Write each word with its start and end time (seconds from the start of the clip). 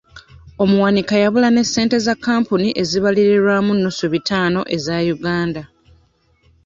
Omuwanika 0.63 1.13
yabula 1.23 1.49
ne 1.51 1.63
ssente 1.67 1.97
za 2.05 2.15
kampuni 2.25 2.67
ezibalirirwamu 2.81 3.71
nnusu 3.75 4.05
bitaano 4.13 4.61
eza 4.75 4.95
Uganda. 5.15 5.63